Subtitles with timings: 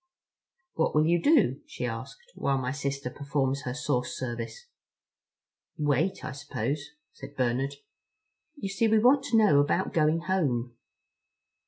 [0.73, 4.65] "What will you do?" she asked, "while my sister performs her source service?"
[5.77, 7.75] "Wait, I suppose," said Bernard.
[8.55, 10.75] "You see we want to know about going home."